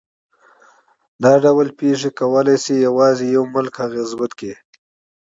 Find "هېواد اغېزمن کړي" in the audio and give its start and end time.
3.51-4.53